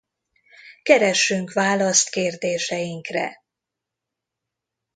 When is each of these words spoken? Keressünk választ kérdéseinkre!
Keressünk 0.83 1.53
választ 1.53 2.09
kérdéseinkre! 2.09 3.43